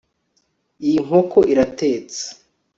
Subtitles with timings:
[0.85, 2.21] Iyi nkoko iratetse